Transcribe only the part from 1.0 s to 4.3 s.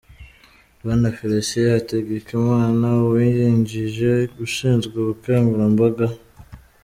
Félicien Hategekimana, Uwungirije